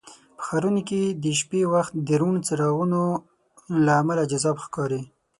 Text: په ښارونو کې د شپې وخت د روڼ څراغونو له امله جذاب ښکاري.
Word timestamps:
په 0.37 0.41
ښارونو 0.47 0.81
کې 0.89 1.01
د 1.23 1.25
شپې 1.39 1.61
وخت 1.73 1.93
د 2.07 2.09
روڼ 2.21 2.35
څراغونو 2.47 3.01
له 3.85 3.91
امله 4.01 4.23
جذاب 4.31 4.57
ښکاري. 4.65 5.01